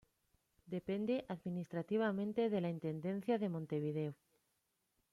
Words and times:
Depende 0.75 1.25
administrativamente 1.27 2.49
de 2.49 2.59
la 2.59 2.71
Intendencia 2.71 3.37
de 3.37 3.49
Montevideo. 3.49 4.15